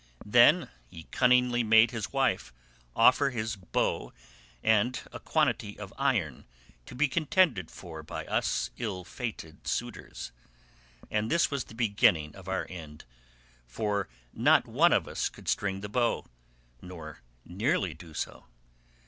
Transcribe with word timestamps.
Then 0.25 0.67
he 0.89 1.03
cunningly 1.11 1.61
made 1.63 1.91
his 1.91 2.11
wife 2.11 2.51
offer 2.95 3.29
his 3.29 3.55
bow 3.55 4.13
and 4.63 4.99
a 5.11 5.19
quantity 5.19 5.77
of 5.77 5.93
iron 5.95 6.45
to 6.87 6.95
be 6.95 7.07
contended 7.07 7.69
for 7.69 8.01
by 8.01 8.25
us 8.25 8.71
ill 8.77 9.03
fated 9.03 9.67
suitors; 9.67 10.31
and 11.11 11.29
this 11.29 11.51
was 11.51 11.65
the 11.65 11.75
beginning 11.75 12.35
of 12.35 12.47
our 12.47 12.65
end, 12.67 13.05
for 13.67 14.09
not 14.33 14.65
one 14.67 14.91
of 14.91 15.07
us 15.07 15.29
could 15.29 15.47
string 15.47 15.81
the 15.81 15.87
bow—nor 15.87 17.19
nearly 17.45 17.93
do 17.93 18.15
so. 18.15 18.47